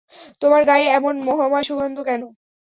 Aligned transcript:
তোমার 0.41 0.61
গায়ে 0.65 0.87
এমন 0.91 1.15
মোহময় 1.27 1.65
সুগন্ধ 1.69 1.97
কেন! 2.07 2.21